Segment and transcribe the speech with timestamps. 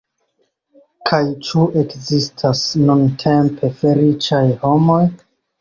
[1.09, 1.19] Kaj
[1.49, 5.01] ĉu ekzistas nuntempe feliĉaj homoj?